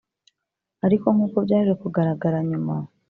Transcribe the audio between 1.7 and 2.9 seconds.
kugaragara nyuma